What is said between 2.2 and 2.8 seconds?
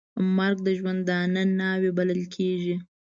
کېږي.